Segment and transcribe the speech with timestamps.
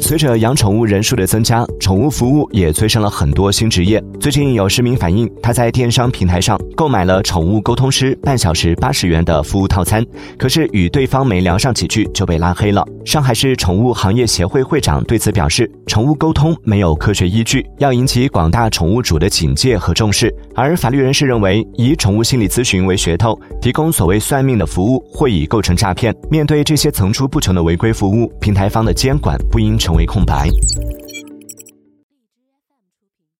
[0.00, 4.02] 随着养宠物人数的增加，宠物服务也催生了很多新职业。
[4.18, 10.04] 最近有市民反映，他在电商平台上购买了宠物沟通师半小时八十元的服务套餐，
[10.36, 12.84] 可是与对方没聊上几句就被拉黑了。
[13.04, 20.34] 上海市宠物行业协会会长对此表示，宠物沟通没有科学依据，要引起广大宠物主的警戒和重视。
[20.56, 26.12] 而法律人士认为，以宠物心理咨询为噱头，提供所谓算命的服务，会已构成诈骗。
[26.28, 30.48] 面对这些层出不穷的违规服务，平台方的监管不应成为空白。